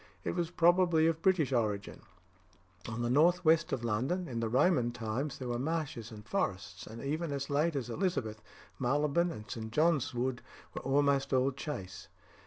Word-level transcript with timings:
It 0.23 0.31
was 0.33 0.49
probably 0.49 1.05
of 1.05 1.21
British 1.21 1.53
origin. 1.53 2.01
On 2.89 3.03
the 3.03 3.09
north 3.11 3.45
west 3.45 3.71
of 3.71 3.83
London, 3.83 4.27
in 4.27 4.39
the 4.39 4.49
Roman 4.49 4.89
times, 4.91 5.37
there 5.37 5.47
were 5.49 5.59
marshes 5.59 6.09
and 6.11 6.25
forests, 6.25 6.87
and 6.87 7.03
even 7.03 7.31
as 7.31 7.51
late 7.51 7.75
as 7.75 7.87
Elizabeth, 7.87 8.41
Marylebone 8.79 9.29
and 9.29 9.45
St. 9.47 9.71
John's 9.71 10.11
Wood 10.11 10.41
were 10.73 10.81
almost 10.81 11.33
all 11.33 11.51
chase. 11.51 12.07